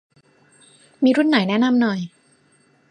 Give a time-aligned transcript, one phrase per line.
[1.03, 1.99] มีรุ่นไหนแนะนำหน่อย